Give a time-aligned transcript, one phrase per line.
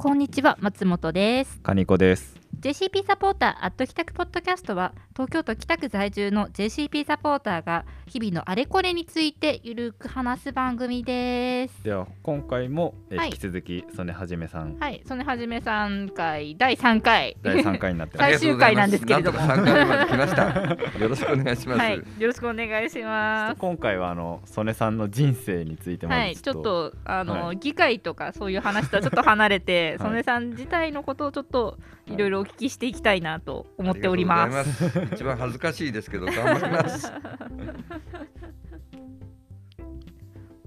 [0.00, 1.58] こんにちは松本です。
[1.60, 2.36] カニコです。
[2.60, 11.82] JCP サポーターアット帰宅ポッドキャストは東京都北区在住の JCP サポーターが日々のあれこれについてゆるく話す番組です。
[11.82, 13.30] では今回も、えはい。
[13.30, 14.78] 引き続き曽根はじめさん。
[14.78, 15.02] はい。
[15.04, 17.36] 曽根はじめさん回第3回。
[17.42, 18.30] 第3回になってます。
[18.30, 19.38] 最終回なんですけれども。
[19.40, 20.44] なんとか3回まで来ました。
[21.02, 21.80] よろしくお願いします。
[21.80, 21.96] はい。
[21.96, 23.58] よろしくお願いします。
[23.58, 27.56] 今回はあの曽根さんの人生についてまはい、ずちょっとあの、はい。
[27.56, 30.10] 議会とかそういう話とはちょっと離れて、 はい。
[30.10, 31.76] 曽根さん自体のことをちょっと
[32.06, 34.56] いろいろお聞きしていきたいなと思っております。
[34.56, 35.07] ありがとうございます。
[35.12, 37.12] 一番恥ずかしいですけど頑張ります。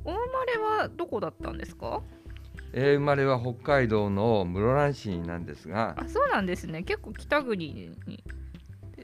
[0.04, 2.02] お生まれはどこだったんですか？
[2.73, 6.84] えー生まれは北海道の室蘭市なんですが、あ、そうなんですね。
[6.84, 7.73] 結構北国
[8.08, 8.23] に。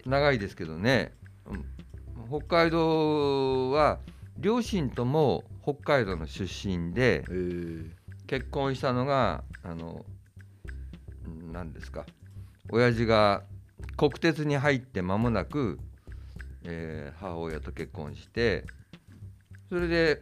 [0.05, 1.13] 長いですけどね。
[1.45, 1.65] うん
[2.29, 3.99] 北海道は
[4.37, 7.89] 両親とも北海道の出身でえー
[8.25, 10.05] 結婚したのがあの
[11.25, 12.05] うん何ですか
[12.69, 13.43] 親父が
[13.95, 15.79] 国鉄に入って間もなく、
[16.63, 18.65] えー母親と結婚して
[19.69, 20.21] それで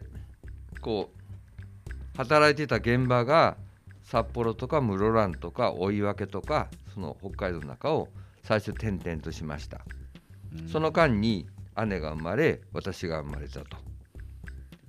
[0.80, 3.56] こう働いてた現場が
[4.02, 8.08] 札幌とか室蘭とか追分とかその北海道の中を
[8.42, 9.80] 最初転々としました、
[10.58, 10.68] うん。
[10.68, 11.46] その間に
[11.86, 13.76] 姉が生まれ私が生まれたと。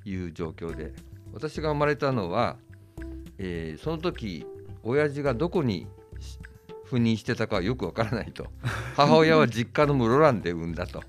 [0.08, 0.94] いう状況で。
[1.34, 2.56] 私が生まれたのは、
[3.38, 4.46] えーその時
[4.84, 5.86] 親父がどこに
[6.20, 6.40] し
[6.90, 8.48] 赴任してたかはよくわからないと。
[8.96, 11.04] 母親は実家の室蘭で産んだと。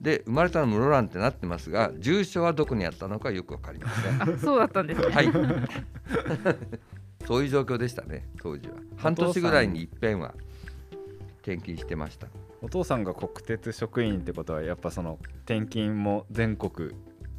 [0.00, 4.22] で生まれたの室蘭ってなってますが住所はどこにあったのかよくわかりません。
[4.22, 5.06] あ、 そうだったんですね。
[5.14, 5.32] はい。
[7.26, 8.76] そういう状況でしたね当時は。
[8.96, 10.34] 半年ぐらいに一遍は
[11.42, 12.28] 転勤してました。
[12.62, 16.90] お父さんが国鉄職員ってことはやっぱその転勤も全国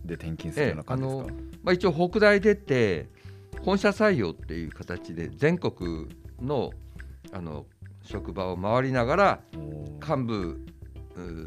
[0.05, 1.33] で転勤するような感じですか、
[1.63, 3.09] まあ、一応北大出て
[3.61, 6.07] 本社採用っていう形で全国
[6.41, 6.71] の
[7.31, 7.65] あの
[8.03, 9.39] 職場を回りながら
[10.05, 10.65] 幹部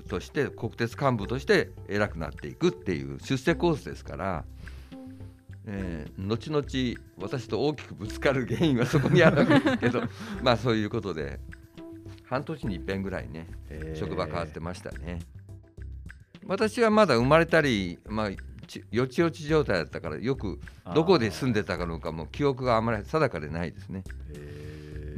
[0.08, 4.44] として国鉄幹部として偉くなっていくっていう出世コースですから、
[5.66, 6.64] えー後々
[7.18, 10.02] 私と大きくぶつかる原因はそこにあるわけですけど
[10.42, 11.40] まあそういうことで
[12.24, 13.98] 半年に一遍ぐらいねえー。
[13.98, 15.20] 職場変わってましたね。
[16.46, 18.30] 私はまだ生まれたり、まあ、
[18.66, 20.60] ちよちよち状態だったからよく
[20.94, 24.04] どこで住んでたかのかも記憶があまり定かでないですね、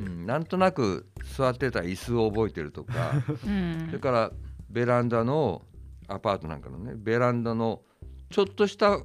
[0.03, 3.13] ん、なんとなく座ってた椅子を覚えてるとか
[3.47, 3.87] うん。
[3.87, 4.33] それから
[4.71, 5.63] ベランダの
[6.09, 7.83] アパートなんかのねベランダの
[8.31, 8.99] ちょっとした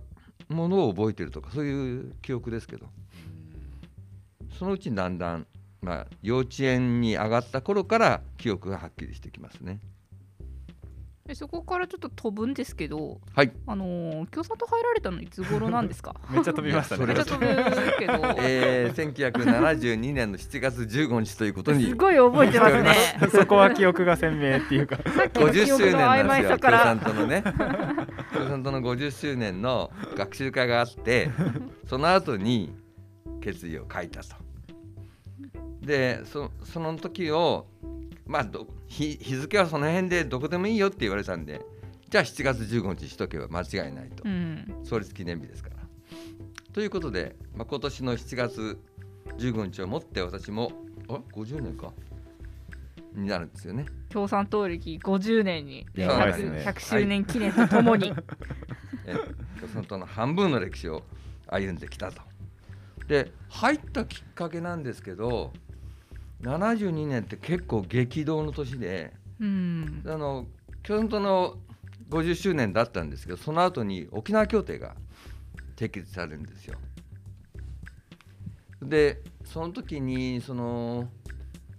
[0.49, 2.87] ものを覚えてるとかそういう記憶ですけど。
[4.61, 5.47] そのうちにだんだん、
[5.81, 9.79] まあ、幼稚園に上がった頃から記憶がはっきりしてきますね。
[11.27, 13.51] でそこからちょっと飛ぶんですけど、はい。
[13.67, 16.15] あのー共産党入られたのいつ頃なんですか？
[16.31, 17.05] めっちゃ飛びましたね。
[17.07, 17.45] めっちゃ飛ぶ
[17.99, 22.95] けど、 えー、1972年の7月15日ということにすごい覚えてますね。
[23.31, 24.97] そこは記憶が鮮明っていうか。
[24.97, 26.57] さっきの50周年記憶の曖なんですよ。
[26.57, 26.83] 共昧さから。
[26.83, 27.43] 産党のね
[28.33, 31.29] 共産党の50周年の学習会があって
[31.87, 32.73] その後に
[33.41, 34.35] 決意を書いたと。
[35.81, 37.67] でそその時を
[38.25, 41.61] まあど日日付はその辺でどこでもいいよって言われたんで
[42.09, 44.81] じゃあ7月15日しとけば間違いないとうん。
[44.83, 45.75] 創立記念日ですから。
[46.73, 48.79] ということで、まあ、今年の7月
[49.37, 50.73] 15日をもって私も
[51.07, 51.93] あ50年か
[53.13, 53.85] になるんですよね。
[54.09, 58.11] 共産党歴50年にやばいですね 100, 100周年記念とともに、
[59.07, 59.13] え
[59.57, 61.03] 共産党の半分の歴史を
[61.47, 62.21] 歩んできたと。
[63.07, 65.53] で入ったきっかけなんですけど
[66.41, 70.45] 72年って結構激動の年でうん、あの
[70.83, 71.55] 共産党の
[72.09, 74.95] 50周年だったんですけどその後に沖縄協定が
[75.75, 76.77] 締結されるんですよ。
[78.83, 81.09] でその時にその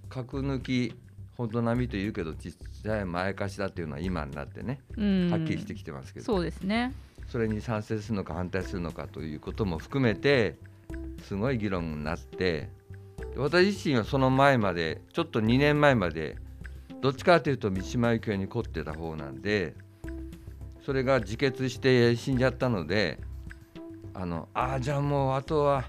[0.08, 0.94] 核抜き
[1.36, 6.92] ほど並みというけど実際前貸しだっていうのは今になってねうん、はっきりしてきてますけど、そうですね。
[7.28, 10.58] それに賛成するのか反対するのかということも含めて
[11.22, 12.68] すごい議論になって
[13.36, 16.36] 私自身はその前までちょっと2年前まで
[17.00, 19.74] どっちかというと三島由紀夫に凝ってた方なんで
[20.84, 23.18] それが自決して死んじゃったので
[24.14, 25.84] あのああじゃあもうあとは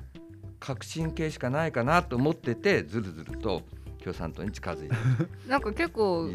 [0.59, 3.61] 革新系しかないかなと思っててずるずると
[4.01, 4.95] 共産党に近づいた
[5.49, 6.29] なんか結と構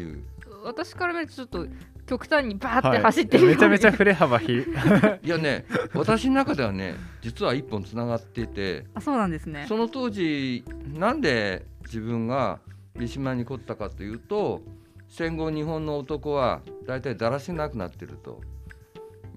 [0.63, 1.67] 私から見るとちょっと
[2.09, 3.01] 極端にバーってはい。
[3.03, 4.51] 走ってる、めちゃめちゃ振れ幅ひ
[5.23, 9.65] いやね私の中ではね実は一本つながっていてあそうなんですね。
[9.69, 12.61] その当時なんで自分が
[12.95, 14.63] 三島に凝ったかというと
[15.07, 18.41] 戦後日本の男は大体だらしなくなってると。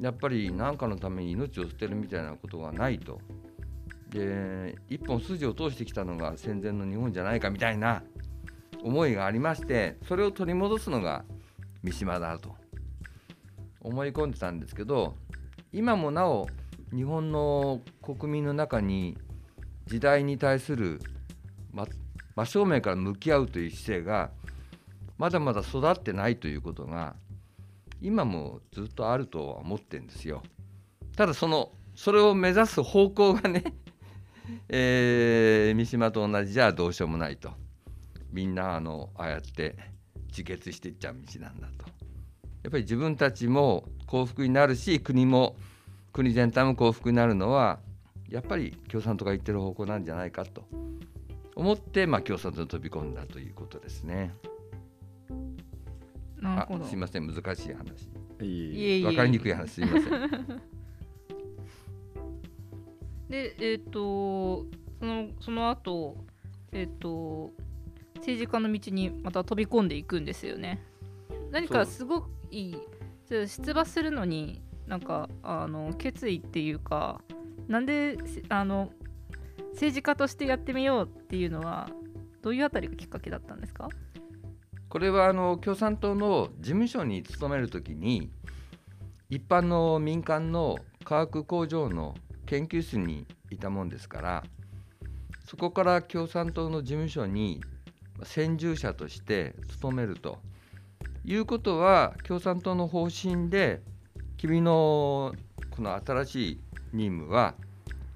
[0.00, 3.20] やっぱり何かのために命を捨てるみたいなことがないと。
[4.08, 8.02] で一本筋を通してきたのが戦前の日本じゃないかみたいな
[8.82, 11.24] 思いがありましてそれを取り戻すのが
[11.82, 12.61] 三島だと
[13.82, 15.16] 思い込んでたんですけど
[15.72, 16.48] 今もなお
[16.94, 19.16] 日本の国民の中に
[19.86, 21.00] 時代に対する
[22.34, 24.30] 真正面から向き合うという姿勢が
[25.18, 27.14] まだまだ育ってないということが
[28.00, 30.42] 今もずっとあるとは思ってるんですよ。
[31.16, 33.64] ただそのそれを目指す方向がね、
[34.68, 37.50] えー三島と同じじゃどうしようもないと
[38.32, 39.76] みんなあのああやって
[40.28, 42.01] 自決していっちゃう道なんだと
[42.62, 45.56] やっぱり自分たちも幸福になるし国も
[46.12, 47.80] 国全体も幸福になるのは
[48.28, 50.64] やっぱり共産党が言ってる方向なんじゃないかと
[51.54, 54.34] 思って、まあ、共産党に飛び込んだということですね。
[56.42, 57.26] あなるすいません。
[57.26, 58.08] 難しい話。
[58.40, 59.04] いいいえいえ。
[59.04, 60.02] 分かりにくい話すいません。
[63.28, 64.66] でえっ、と
[64.98, 66.16] そのその後
[66.72, 67.52] えっ、と
[68.16, 70.82] 政治家の道にまた飛び込んでいくんですよね。
[71.50, 72.76] 何かすごくいい。
[73.28, 77.22] 出馬するのになんかあの決意っていうか
[77.66, 78.18] なんで
[78.50, 78.90] あの
[79.70, 81.88] 政治家としてやってみようっていうのは
[82.42, 83.88] どういうあたりがきっかけだったんですか？
[84.90, 88.30] これはあの共産党の事務所に勤めるときに
[89.30, 92.14] 一般の民間の化学工場の
[92.44, 94.44] 研究室にいたもんですから
[95.46, 97.62] そこから共産党の事務所に
[98.24, 100.38] 先住者として勤めると。
[101.24, 103.80] いうことは共産党の方針で
[104.36, 105.34] 君の
[105.70, 106.60] この新しい
[106.92, 107.54] 任務は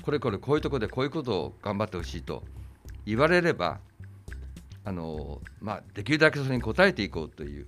[0.02, 2.42] これこれこういうところでこういうことを頑張ってほしいと
[3.04, 3.78] 言われれば
[4.86, 7.66] あのまあ、できるだけそれに応えていこうという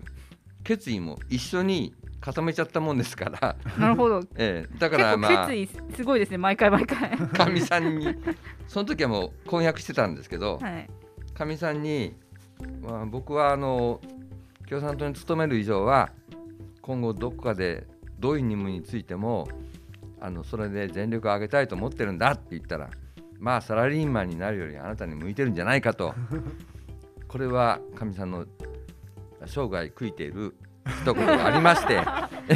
[0.63, 4.21] 決意も一緒に固めちゃったもんですから、なるほど。
[4.39, 5.49] ええ、だからまあ。
[5.49, 7.11] 決意すごいですね毎回毎回。
[7.17, 8.15] かみさんに。
[8.69, 10.89] その時はもう婚約してたんですけどはい。
[11.35, 12.15] かみさんに、
[12.83, 14.01] まあ、僕はあの
[14.69, 16.11] 共産党に勤める以上は
[16.83, 17.87] 今後どこかで
[18.19, 19.49] どういう任務についても
[20.21, 22.91] あのそれで全力を挙げたいと思ってるんだって言ったら
[23.39, 26.15] まあサラリーマンになるよりあなたに向いてるんじゃないかと。
[27.29, 28.47] これはかみさんの
[29.45, 30.57] 生涯悔いている
[31.03, 32.01] 一言がありまして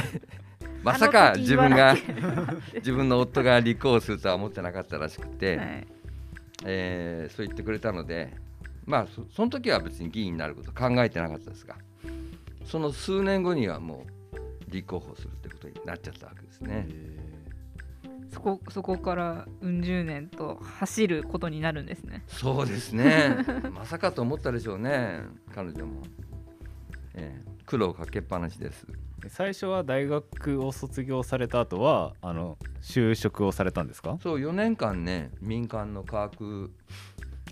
[0.83, 1.95] まさか自分が
[2.77, 5.87] 自分の夫が立候補するとは思ってなかったらしくて、はい。
[6.65, 8.35] えーそう言ってくれたので
[8.87, 11.77] まあそその時は別に議員になること考えてなかったですが
[12.65, 14.07] その数年後にはも
[14.69, 16.89] う立候補するってことになっちゃったわけですね。
[18.33, 22.23] そこそこからうん十年と走ることになるんですね。
[22.29, 23.37] そうですね
[23.75, 25.21] まさかと思ったでしょうね
[25.55, 26.03] 彼女も、
[27.15, 28.87] えー苦労かけっぱなしです。
[29.29, 34.19] 最初は大学を卒業された後はあの就職をされたんですか？
[34.21, 36.73] そう4年間ね民間の化学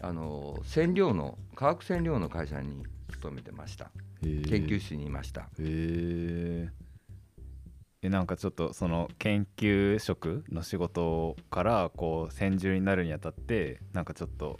[0.02, 3.90] あの染料の化学染料の会社に勤めてました。
[4.22, 5.42] 研究室にいました。
[5.42, 6.68] へえ。
[8.02, 14.58] えなんかちょっとその研究職の仕事からこう専従になるにあたってなんかちょっと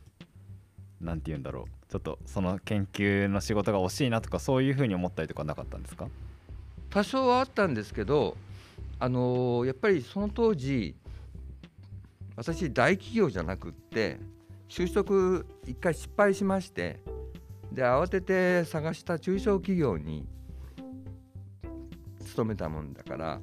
[1.00, 1.64] なんて言うんだろう。
[1.90, 6.06] ちょっとその研究の仕事が惜しいなとかそういうふうに思ったりとかなかったんですか？
[6.90, 8.36] 多少はあったんですけど、
[8.98, 10.94] あのーやっぱりその当時
[12.36, 14.20] 私大企業じゃなくって
[14.70, 17.02] 就職一回失敗しまして
[17.72, 20.26] で慌てて探した中小企業に
[22.24, 23.40] 勤めたもんだから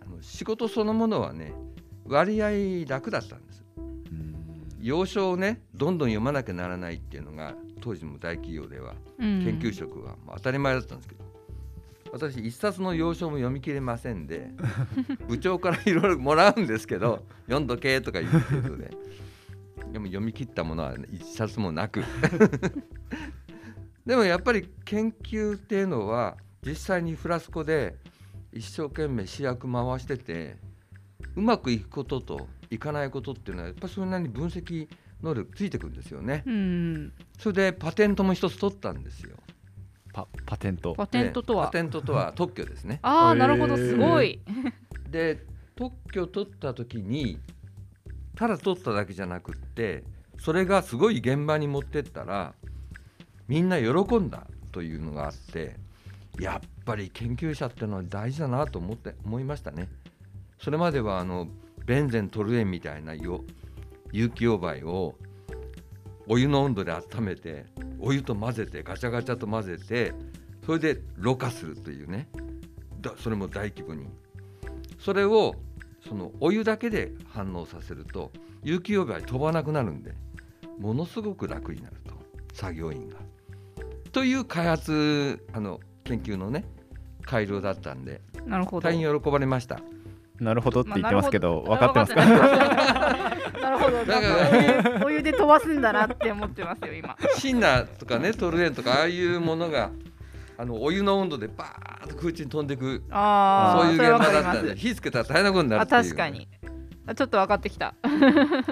[0.00, 1.52] あの仕事そのものはね
[2.06, 3.64] 割合楽だったんです。
[3.76, 4.34] うん。
[4.80, 9.44] 要所をねどんどん読まなきゃならないっていうのが当時も大企業ではうん。
[9.44, 11.24] 研究職はまあ当たり前だったんですけど、
[12.12, 14.50] 私一冊の要所も読み切れませんで
[15.28, 18.90] 部長からいろいろもらうんですけど読んどけとか言うことで
[19.92, 22.04] でも読み切ったものは一冊もなく
[24.06, 27.96] でもやっぱり研究っていうのは実際にフラスコで
[28.52, 30.56] 一生懸命試薬回してて
[31.36, 34.88] うまくいくことといかないことっていうのはやっぱりそれなりに分析
[35.22, 36.42] 能力ついてくるんですよね。
[36.46, 39.36] うんそれでパテントも一つ取ったんですよ。
[40.12, 43.00] パパテントパテントとは、ねパテントとは 特許ですね。
[43.02, 44.40] ああなるほどすごい。
[45.10, 45.44] で
[45.76, 47.38] 特許取った時に
[48.38, 50.04] ただ取っただけじゃなくって
[50.38, 52.54] それがすごい現場に持ってったら
[53.48, 55.74] みんな喜んだというのがあって
[56.38, 59.88] やっぱり研究者っていうのは大事だなと思って思いましたね。
[60.60, 61.48] それまではあの
[61.84, 63.42] ベンゼントルエンみたいな有
[64.12, 65.16] 機溶媒を
[66.28, 67.66] お湯の温度で温めて
[67.98, 70.12] お湯と混ぜてガチャガチャと混ぜて
[70.64, 72.28] それでろ過するというね
[73.00, 74.06] だそれも大規模に
[75.00, 75.56] それを
[76.08, 80.14] そのお湯だけで反応させると有機溶媒飛ばなくなるんで
[80.78, 82.14] ものすごく楽になると
[82.54, 83.16] 作業員が。
[84.12, 86.64] という開発あの研究のね
[87.22, 89.80] 改良だったんでなるほど大変喜ばれました。
[90.40, 93.58] なるほどって言ってますけど、まあ分かってますか？
[93.60, 94.04] なるほど。
[94.04, 97.16] だかなんかお湯お湯で飛ばすんだなって思ってますよ今。
[97.36, 99.90] シンナーとかねトルエンとかああいうものが
[100.60, 106.48] あのお湯の温度でバーッと空中に飛んでくああ、そういう現場だったんで火つけたら大変なことになるあっていう確かに。
[107.06, 107.94] あちょっと分かってきた。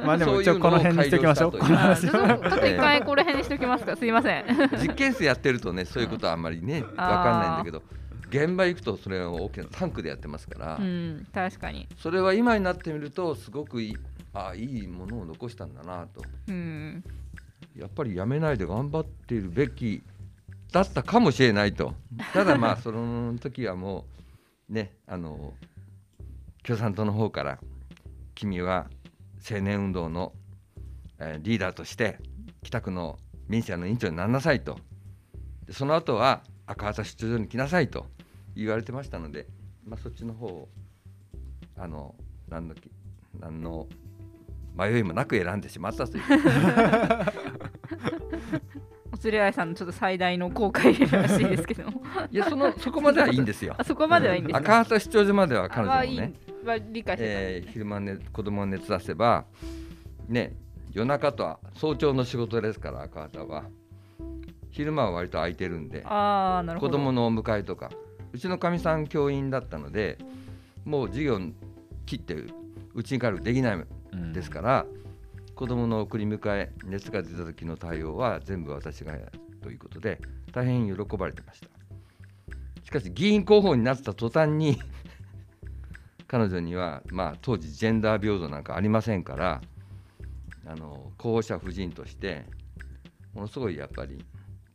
[0.05, 3.97] まあでも一応この辺にしておきましょうちょっと一回この辺にしておきますか。
[3.97, 4.45] すいません。
[4.83, 7.83] 実験室やってるとねそういうことはあんまりね分かんないんだけど
[8.29, 11.89] 現場行くとそれは大きなタンクでやってますから、うん、確かに。
[11.99, 13.97] それは今になってみるとすごくいい
[14.35, 17.05] あいいものを残したんだなとうん。
[17.75, 20.03] やっぱりやめないで頑張っているべき
[20.77, 21.95] だったかもしれないと。
[22.33, 24.07] ただまあその時はも
[24.69, 25.55] うねあの
[26.63, 27.59] 共産党の方から
[28.35, 28.89] 君は
[29.51, 30.33] 青年運動の、
[31.19, 32.19] えリーダーとして
[32.63, 33.19] 北区の
[33.49, 34.79] 民主の委員長にならなさいと。
[35.67, 38.07] でその後は赤旗出張所に来なさいと
[38.55, 39.47] 言われてましたので、
[39.85, 40.69] まあ、そっちの方を
[41.77, 42.15] あの
[42.49, 42.75] 何の
[43.39, 43.87] 何の
[44.77, 46.23] 迷いもなく選んでしまったという。
[49.13, 51.85] おつれあいさんのちょっと最大の後悔らしいですけど。
[52.31, 53.85] いやそのそこまではいいんですよあ。
[53.85, 54.59] そこまではいいんですね。
[54.59, 56.33] 赤旗出張所までは彼女もね、
[56.65, 59.45] まあ理解してえー昼間ね子供を熱出せば
[60.29, 60.55] ね
[60.93, 63.65] 夜中とは早朝の仕事ですから赤旗は
[64.71, 66.13] 昼間は割と空いてるんでた。
[66.13, 66.93] ああ、なるほど。
[66.93, 67.91] 子供のお迎えとか
[68.33, 70.19] うちのかみさん教員だったので
[70.85, 71.41] もう授業
[72.05, 72.37] 切って
[72.95, 74.87] うちに帰るできないうんですから、
[75.57, 79.33] 子供の送り迎え熱が出た時の対応は全部私がやる
[79.63, 80.21] ということで
[80.53, 81.69] 大変喜ばれてました
[82.85, 84.79] しかし議員候補になった途端に
[86.29, 89.63] 彼女にはまあ当時ジェンダー平等なんかありませんから
[90.67, 92.45] あの候補者夫人として
[93.33, 94.25] ものすごいやっぱり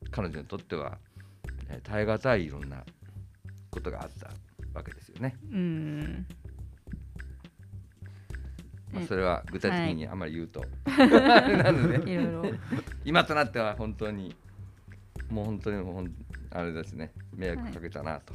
[0.10, 0.98] 彼女にとっては
[1.84, 2.84] 耐え難いいろんな
[3.70, 4.32] ことがあった
[4.74, 5.36] わけですよね。
[5.52, 6.28] うん。
[8.92, 12.44] まあ、うんそれは具体的にあまり言うと、あれ なのでいろいろ。
[13.06, 14.36] 今となっては本当に
[15.30, 16.12] もう本当にもう
[16.52, 18.34] あれですね迷惑かけたなと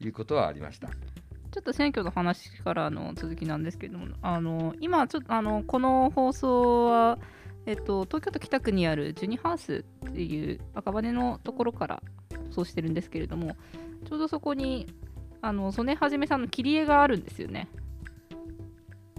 [0.00, 0.88] いうことはありました。
[0.88, 7.18] ちょっと選挙の話からの続きなんですけども、あの今ちょっとあのこの放送は
[7.64, 12.02] えっと東京都北区にあるジュニハウスっていう赤羽のところから
[12.50, 13.56] そうしてるんですけれども、
[14.06, 14.86] ちょうどそこに
[15.40, 17.68] あの曽根はじめさんの切り絵があるんですよね。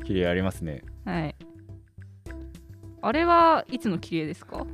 [0.08, 1.36] 切り絵ありますねはい。
[3.02, 4.66] あれはいつの切り絵ですか？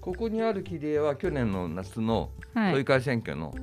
[0.00, 2.72] ここにある切り絵は去年の夏のはい。
[2.72, 3.54] 都議会選挙の,、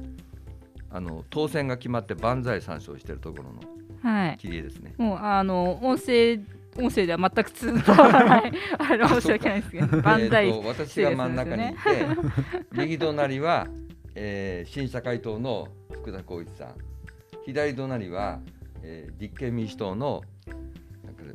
[0.91, 3.61] あの当選が決まって万歳参照してるところの
[4.09, 4.37] はい。
[4.37, 4.93] 切り絵ですね。
[4.97, 6.39] もうあの音声
[6.77, 11.75] 音声では全く通じらない あれ申し訳ないですけど、万歳えーと私が真ん中にいて、
[12.73, 13.67] 右隣は、
[14.13, 16.75] えー新社会党の福田光一さん
[17.45, 18.41] 左隣は、
[18.83, 20.21] えー立憲民主党の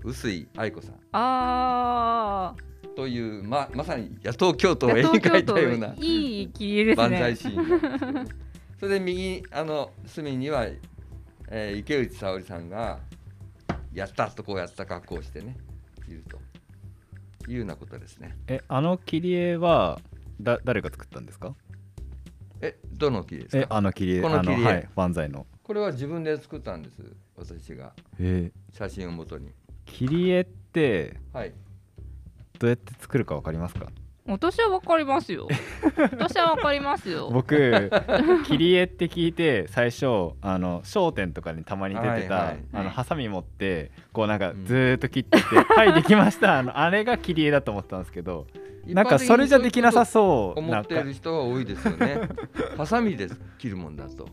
[0.03, 0.95] 臼井愛子さん。
[1.13, 2.55] あ
[2.97, 7.09] というままさに野党共闘あ、を絵に描いたような、いい切り絵ですね。
[7.09, 8.29] 万歳シーン
[8.79, 10.65] それで右あの隅には、
[11.49, 12.99] えー池内沙織さんが
[13.93, 15.57] やったとこうやった格好をしてね
[16.09, 16.39] いると。
[17.49, 18.37] いうようなことですね。
[18.47, 19.99] えあの切り絵は
[20.41, 21.55] だ誰が作ったんですか？
[22.61, 24.65] えどの木ですえかあの切り絵この切り絵。
[24.65, 25.47] はい万歳の。
[25.63, 27.03] これは自分で作ったんです
[27.37, 27.93] 私が。
[28.19, 29.51] え写真をもとに
[29.91, 31.53] 切り絵ってはい。
[32.59, 33.87] どうやって作るかわかりますか？
[34.27, 35.49] 私はわかりますよ。
[35.97, 37.31] 私はわかりますよ。
[37.33, 37.91] 僕
[38.47, 42.59] 切り絵って聞いて最初あの商店とかにたまに出てた、はいはい。
[42.75, 44.67] あのハサミ持ってこうなんかうん。
[44.67, 48.47] ずーっと切ってって「はいできました」あのあれが切り絵だと思ったんですけど
[48.87, 52.21] なんかそれじゃできなさそう思ってる人が多いですよね。
[52.77, 53.29] ハサミで
[53.59, 54.29] 切るもんだと。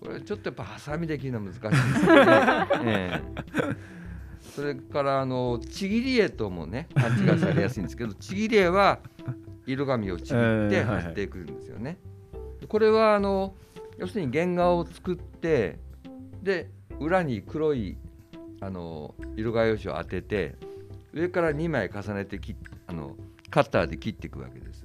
[0.00, 1.60] これちょっとやっぱハサミで切るのは難しい
[1.92, 4.03] ですよね、ええ
[4.54, 9.00] それからあのちぎり絵ともね勘違いされやすいんですけど ちぎり絵は
[9.66, 11.98] 色紙をちぎって貼ってくるんですよね。
[12.68, 13.56] これはあの
[13.98, 15.78] 要するに原画を作って
[16.42, 16.70] で
[17.00, 17.96] 裏に黒い
[18.60, 20.54] あの色画用紙を当てて
[21.12, 22.40] 上から2枚重ねて
[22.86, 23.16] あの
[23.50, 24.84] カッターで切っていくわけです。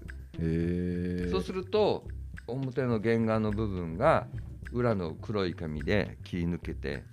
[1.29, 2.07] そうすると
[2.47, 4.27] 表の原画の部分が
[4.71, 7.03] 裏の黒い紙で切り抜けて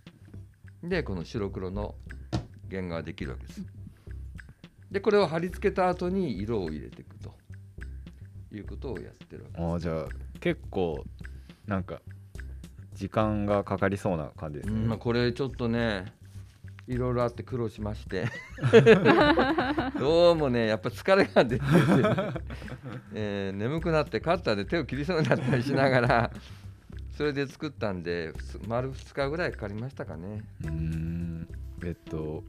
[0.83, 1.95] でこの白黒の
[2.70, 3.62] 原画ができるわけです。
[4.90, 7.35] でこれを貼り付けた後に色を入れていくと。
[8.56, 10.06] いうことをやってるわけあーじゃあ
[10.40, 11.04] 結構
[11.66, 12.00] なんか
[12.94, 14.75] 時間がかかりそうな感じですです。
[14.75, 16.06] ね、うんまあ、これちょっとね
[16.87, 18.26] いろいろあって苦労しまして。
[19.99, 21.70] どうもねやっぱ疲れが出てて、
[23.12, 26.30] えー眠くなってカッターで手を切りそうになったりしながら
[27.16, 28.32] それで作ったんで
[28.68, 30.42] 丸2日ぐらいかかりましたかね。
[30.62, 31.49] うーん。
[31.85, 32.44] えっと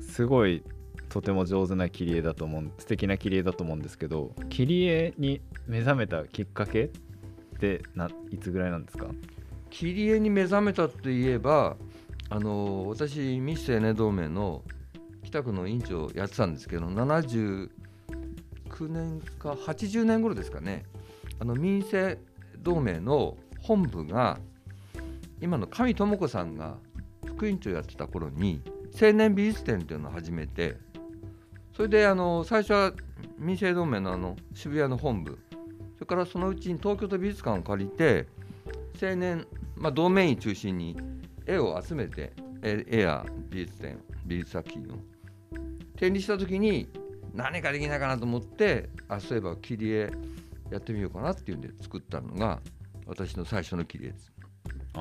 [0.00, 0.62] すごい
[1.08, 6.88] とても上手な切り絵だと思う素敵な切り絵だと思うんですけど切り絵に目覚めたきっかけっ
[7.58, 9.06] てないつぐらいなんですか？
[9.70, 11.76] 切り絵に目覚めたといえば
[12.30, 14.62] あの私ミス青年同盟の
[15.22, 17.68] 北区の委員長やってたんですけど79
[18.88, 20.84] 年か80年頃ですかね。
[21.40, 22.18] あの民生
[22.58, 24.38] 同盟の本部が
[25.40, 26.76] 今の上智子さんが
[27.26, 28.62] 副委員長やってた頃に
[29.00, 30.76] 青年美術展っていうのを始めて
[31.74, 32.92] それであの最初は
[33.38, 35.38] 民生同盟のあの渋谷の本部
[35.94, 38.26] それからそのうちに東京都美術館を借りて
[39.02, 39.46] 青年、
[39.76, 40.96] まあ、同盟員中心に
[41.46, 42.32] 絵を集めて
[42.62, 44.98] 絵や美術展美術作品を
[45.96, 46.88] 展示した時に
[47.34, 50.10] 何かできないかなと思ってあそういえば切り絵
[50.70, 52.60] やってみようかなっていうんで作ったのが
[53.06, 54.32] 私の最初の切り絵です。
[54.94, 55.00] あ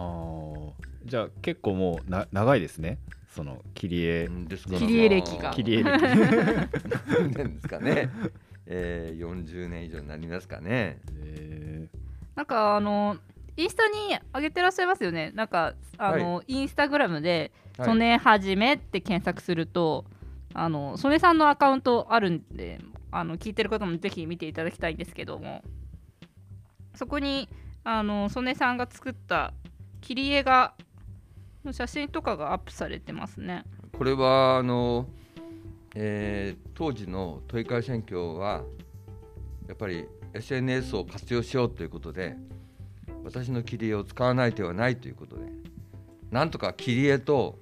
[1.05, 2.99] じゃあ結構もうな長いですね。
[3.29, 4.29] その切り絵。
[4.57, 5.51] 切り絵歴が。
[5.51, 5.89] 切り絵歴。
[7.07, 8.09] 何年ですかね、
[8.67, 10.99] えー、40年以上になりますかね。
[11.17, 11.87] え
[12.35, 13.17] なんかあの
[13.57, 15.31] インスタに上げてらっしゃいますよね。
[15.35, 17.87] なんかあの、インスタグラムで「はい。
[17.87, 20.05] 曽根はじめ」って検索すると
[20.53, 22.79] あの曽根さんのアカウントあるんで
[23.11, 25.63] あの聞いてる方もぜひ見ていただきたいんですけども。
[26.95, 27.49] そこに
[27.83, 29.53] あの曽根さんが作った
[30.01, 30.92] 切り絵がの
[31.71, 33.63] 写真とかがアップされてますね。
[33.97, 35.07] これはあの、
[35.95, 38.63] えー当時の都議会選挙は
[39.67, 42.35] やっぱり SNS を活用しようということで
[43.23, 45.43] 私の切り絵を使わない手はないということで
[46.31, 47.59] なんとか切り絵と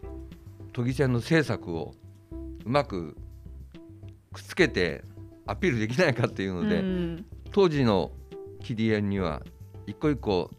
[0.71, 1.93] 都議選の政策を
[2.65, 3.17] うまく
[4.31, 5.03] くっつけて
[5.45, 8.13] アピールできないかっていうので、うん当時の
[8.63, 9.41] 切り絵には
[9.85, 10.49] 一個一個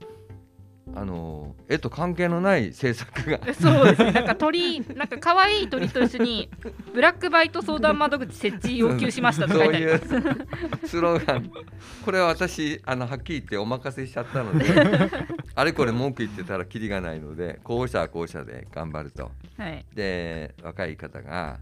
[0.95, 4.13] あの絵と関係のない政策が そうですね。
[4.13, 6.51] なんか鳥、なんか可愛い鳥と一緒に
[6.93, 10.09] ブラックバイト相談窓口設置要求しましたと書いてあります。
[10.09, 10.49] そういう
[10.85, 11.51] スローガン
[12.05, 14.67] これは私あのはっきり言ってお任せしちゃったので
[15.55, 19.85] あれこれ文句言ってたらキリがないので候補者は候補者で頑張るとはい。
[19.95, 21.59] で若い方が、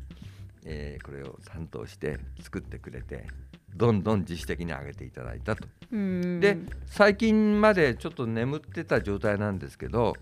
[0.65, 3.27] えーこれを担当して作ってくれて
[3.75, 10.15] どんどん自主的に上げていただいたとうんで最近までちょっと眠ってた状態なんですけど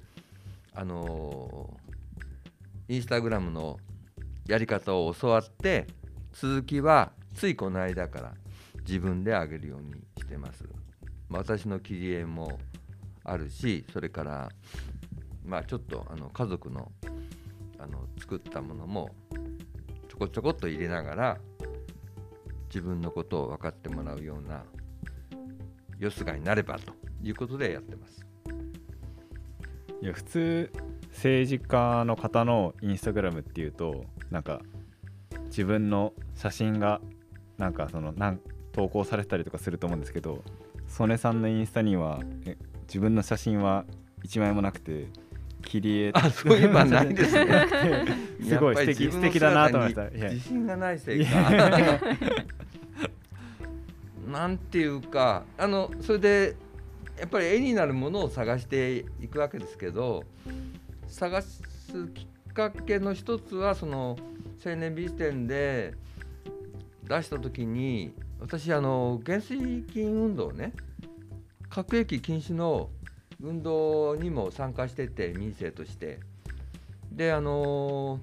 [0.74, 1.88] あのー
[2.90, 3.78] インスタグラムの
[4.46, 5.86] やり方を教わって
[6.32, 8.32] 続きはついこの間から
[8.80, 10.64] 自分で上げるようにしてます。
[11.28, 12.58] まあ私の切り絵も
[13.24, 14.48] あるしそれから
[15.44, 16.90] まあちょっとあの家族の
[17.78, 19.10] あの作ったものも
[20.08, 21.38] ちょこちょこっと入れながら
[22.68, 24.64] 自分のことを分かってもらうような
[25.98, 28.24] よすがになればということでやってます。
[30.00, 30.72] いや普通
[31.10, 34.60] 政治家の方のインスタグラムっていうとなんか
[35.46, 37.00] 自分の写真が
[37.56, 38.40] なんかそのなん
[38.72, 40.44] 投稿されたりとかすると思うんですけど
[40.86, 43.84] 曽根さんのインスタにはえ自分の写真は
[44.24, 45.06] 1枚もなくて
[45.62, 47.66] 切り絵あそういえばないですね。
[48.48, 51.50] すごい素敵素敵だなと思いました自信がないせいいか。
[54.38, 56.54] なんていうかあのそれで
[57.18, 60.22] やっぱり絵になるものを探していくわけですけど
[61.08, 61.60] 探す
[62.14, 64.16] きっかけの一つはその
[64.64, 65.94] 青年美術展で
[67.02, 70.72] 出した時に私あの原水禁運動ね
[71.68, 72.90] 核兵器禁止の
[73.42, 76.20] 運動にも参加してて民生として。
[77.10, 78.20] であの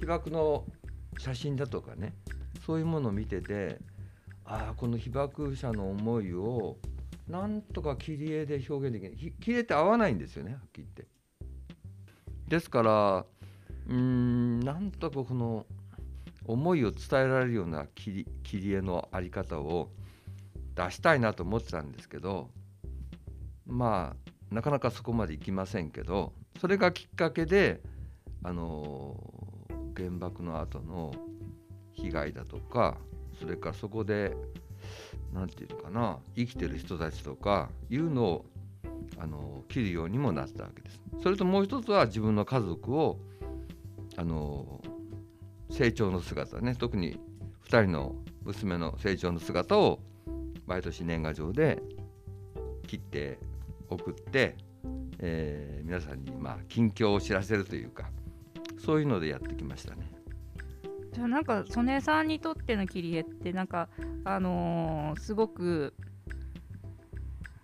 [0.00, 0.64] 被爆の
[1.18, 2.14] 写真だとかね
[2.66, 3.78] そういうものを見てて
[4.52, 6.76] ああこの被爆者の思いを
[7.26, 11.06] なんとか切り絵で表現できない切り絵って合わないんですよねはっきり言って。
[12.48, 13.24] ですから
[13.88, 15.64] うんなんとかこの
[16.44, 19.88] 思いを伝えられるような切り切り絵のあり方を
[20.74, 22.50] 出したいなと思ってたんですけど
[23.66, 24.14] ま
[24.50, 27.80] あなかなかそこまでいきませんけどそれがきっかけで
[28.42, 29.16] あの
[29.96, 31.14] 原爆の後の
[31.94, 32.98] 被害だとか
[33.42, 34.36] それからそこで
[35.34, 38.44] 何て言うのかな生きてる人たちとかいうのを
[39.18, 41.00] あの切るようにもなったわけです。
[41.22, 43.18] それともう一つは自分の家族を
[44.16, 44.80] あの
[45.70, 47.18] 成長の姿ね特に
[47.66, 49.98] 2人の娘の成長の姿を
[50.66, 51.82] 毎年年賀状で
[52.86, 53.38] 切って
[53.88, 54.56] 送って、
[55.18, 58.08] えー皆さんにまあ近況を知らせるというか
[58.82, 60.21] そういうのでやってきましたね。
[61.12, 63.88] じゃあなんか曽根さんにとっての切り絵ってなんか
[64.24, 65.94] あのーすごく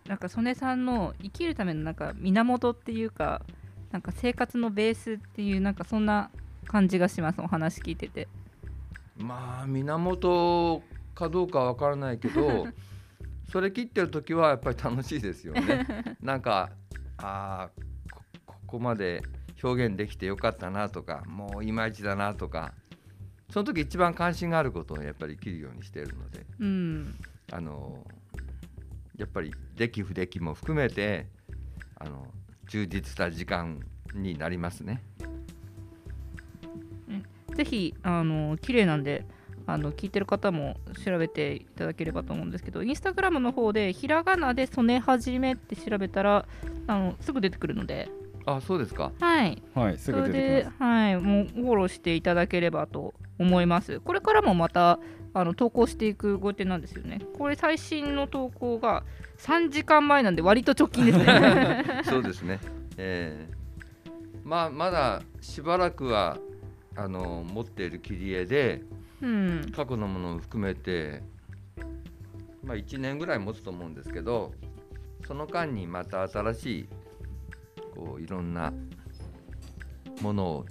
[0.06, 3.42] なんか曽根さんの生きるためのなんか源っていうか
[3.90, 6.30] なんか生活のベースっていうなんかそんな
[6.66, 8.28] 感じがしますお話聞いてて
[9.16, 10.82] まあ源
[11.14, 12.66] かどうかわからないけど
[13.50, 15.86] それ切ってる時はやっぱり楽しいですよね。
[16.20, 16.70] なんか
[17.16, 17.82] あー
[18.14, 19.22] こここまで
[19.62, 22.74] 表現できてよかったなとかもういまいちだなとか
[23.50, 27.14] その時一番関心があることをやっぱり切るようにしているのでうん。
[27.50, 28.04] あの
[29.16, 31.26] やっぱり出来不出来も含めて
[31.98, 32.26] あの
[32.68, 33.80] 充実した時間
[34.14, 35.02] になりますね。
[37.58, 39.26] ぜひあの綺麗なんで
[39.66, 46.46] あの聞いてる方も調べていただければと思うんですけどインスタグラムの方でひらがなで「曽根はじめ」って調べたら
[46.86, 48.08] あのすぐ出てくるので。
[48.46, 49.12] あそうですか。
[49.20, 49.62] はい。
[49.74, 50.82] はいすそれぐ出てきでます。
[50.82, 54.00] はいもうフォローしていただければと思います。
[54.00, 54.98] これからもまた
[55.34, 57.20] あの投稿していくご予定なんですよね。
[57.36, 59.04] これ最新の投稿が
[59.38, 62.02] 3時間前なんで割と直近ですね。
[62.08, 62.60] そうですね。
[62.96, 63.58] えー
[64.48, 66.38] まあまだしばらくは
[66.96, 68.82] あの持っている切り絵で
[69.20, 69.72] うん。
[69.76, 71.22] 過去のものを含めて
[72.64, 74.54] まあ1年ぐらい持つと思うんですけど
[75.26, 76.88] その間にまた新しい
[77.94, 78.72] こういろんな
[80.22, 80.66] ものを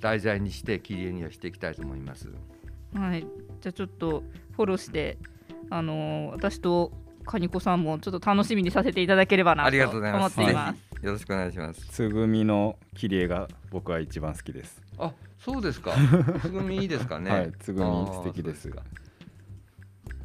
[0.00, 2.28] 題材にして切り絵にはしていきたいと思います。
[2.94, 3.26] はい
[3.60, 5.18] じゃあちょっとフォローして
[5.70, 6.92] あのー私と
[7.24, 10.36] カニコさんもちょっと楽しみにさせていただければなとありがとうござい思ます。
[10.36, 11.86] ぜっていますひよろしくお願いします。
[11.88, 15.92] つぐみの切り絵が僕は一番好きですあ、そうですか。
[16.40, 17.30] つぐみいいですかね。
[17.30, 18.82] はいつぐみ素敵ですそうか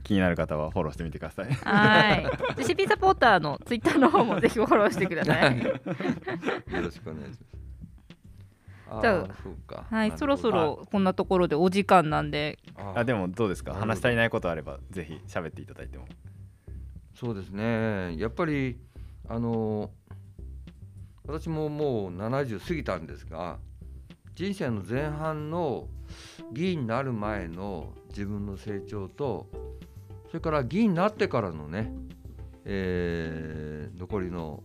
[0.03, 2.25] 気になる方はフォローしてみてくださいはい。
[2.61, 5.59] GCP サポーターのツイッターの方もぜひフォローしてください。
[5.63, 5.79] よ
[6.81, 7.60] ろしくお願いします。
[8.99, 9.27] じゃ
[9.69, 9.95] あ。
[9.95, 13.73] はい、そろそろこんなところでお時間なんで、ああでもどうですか？
[13.73, 16.05] 話し足りないことあればぜひ喋っていただいても。
[17.13, 18.17] そうですね。
[18.17, 18.77] やっぱり
[19.29, 19.91] あの
[21.25, 23.59] 私ももう70過ぎたんですが、
[24.35, 25.87] 人生の前半の
[26.51, 29.47] 議員になる前の自分の成長と、
[30.27, 31.93] それから議員になってからのね、
[32.65, 34.63] えー残りの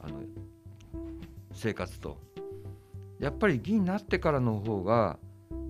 [0.00, 0.20] あの
[1.52, 2.18] 生活と、
[3.18, 5.18] やっぱり議員になってからの方が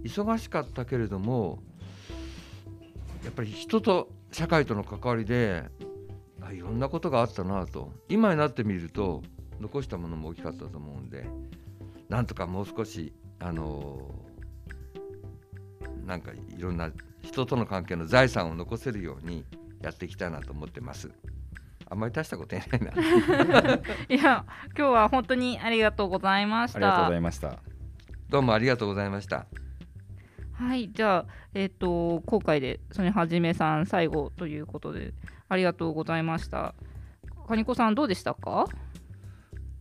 [0.05, 1.63] 忙しかったけれども、
[3.25, 5.65] やっぱり人と社会との関わりで
[6.41, 9.23] あいろんなことがあったなと今になってみると
[9.61, 11.27] 残したものも大きかったと思うんで
[12.09, 14.15] なんとかもう少しあの
[16.05, 19.45] なんかいろんな人との関係の財産を残せるように
[19.83, 21.11] やっていきたいなと思ってます。
[21.89, 23.75] あんまり大したこと言えないな。
[24.09, 24.45] いや、
[24.77, 27.17] 今日は本当にありがとうございましたありがとうござ。
[27.17, 27.59] いました
[28.29, 29.47] どうもありがとうございました。
[30.53, 35.13] はい、じゃあ、えっ、と、今回で、それはじめさん最後ということで、
[35.49, 36.75] ありがとうございました。
[37.47, 38.67] カニコさん、どうでしたか？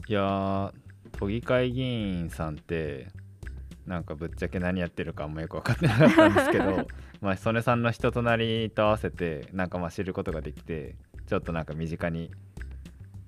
[0.08, 0.74] いやー
[1.14, 3.08] 都議会議員さんって
[3.88, 6.88] なんかぶっちゃけ何やってるかあんまよく分かってなかったんですけど
[7.22, 10.96] まあ曽根さんの人となりと合わせてなんかまあ知ることができて
[11.28, 12.32] ちょっとなんか身近に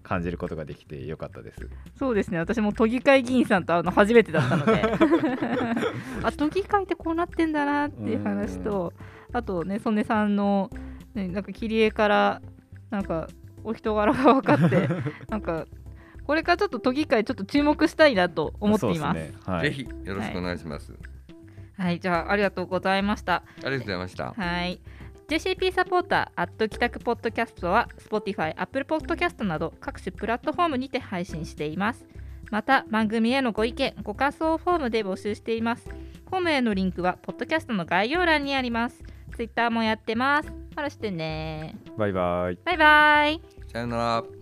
[0.08, 4.82] 感じることができてよかったですそうですね、私も都議会議員さんと会うの初めてだったので、
[6.24, 8.94] あ都議会ってこうなってんだなっていう話と、
[9.34, 10.70] あとね、曽根さんの、
[11.14, 12.42] ね、なんか切り絵から、
[12.90, 13.28] なんか
[13.64, 14.88] お人柄が分かって、
[15.30, 15.66] なんか、
[16.24, 19.02] これからちょっと都議会、ちょっと注目したいなと思っています。
[19.02, 20.94] そうですねはいぜひよろしくお願いします。
[21.78, 23.36] はい、じゃあ、ありがとうございました。
[23.36, 24.34] ありがとうございました。
[24.34, 24.80] はい。
[25.28, 32.06] JCP サポーター、アット帰宅ポッドキャストは、Spotify、Apple Podcast など各種プラットフォームにて配信しています。
[32.50, 35.90] また、番組へのご意見、ご感想をフォームで募集しています。
[36.30, 39.04] フォームへのリンクは、ポッドキャストの概要欄にあります。
[39.36, 40.48] Twitter もやってます。
[40.48, 41.76] フォローしてね。
[41.98, 43.42] バイバイバイバイ。
[43.70, 44.37] さよなら。